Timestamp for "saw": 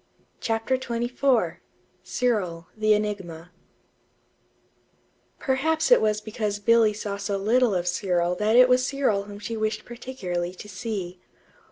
6.91-7.17